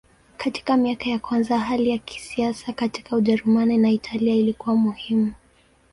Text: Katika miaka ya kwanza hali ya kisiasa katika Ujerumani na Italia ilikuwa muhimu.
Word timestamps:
Katika 0.37 0.77
miaka 0.77 1.09
ya 1.09 1.19
kwanza 1.19 1.59
hali 1.59 1.89
ya 1.89 1.97
kisiasa 1.97 2.73
katika 2.73 3.15
Ujerumani 3.15 3.77
na 3.77 3.89
Italia 3.89 4.35
ilikuwa 4.35 4.75
muhimu. 4.75 5.33